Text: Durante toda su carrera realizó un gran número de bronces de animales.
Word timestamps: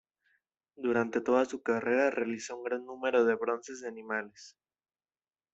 Durante 0.77 1.21
toda 1.21 1.45
su 1.45 1.61
carrera 1.61 2.09
realizó 2.09 2.57
un 2.57 2.63
gran 2.63 2.87
número 2.87 3.23
de 3.23 3.35
bronces 3.35 3.81
de 3.81 3.87
animales. 3.89 4.57